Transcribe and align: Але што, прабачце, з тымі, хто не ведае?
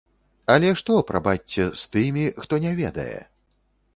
Але 0.53 0.69
што, 0.79 0.95
прабачце, 1.09 1.67
з 1.81 1.85
тымі, 1.95 2.25
хто 2.45 2.61
не 2.65 2.71
ведае? 2.83 3.19